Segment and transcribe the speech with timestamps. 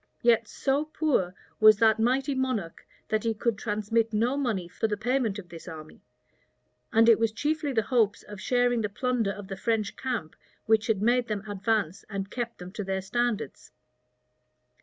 [0.23, 4.97] Yet so poor was that mighty monarch, that he could transmit no money for the
[4.97, 6.01] payment of this army;
[6.91, 10.35] and it was chiefly the hopes of sharing the plunder of the French camp
[10.65, 13.71] which had made them advance and kept them to their standards.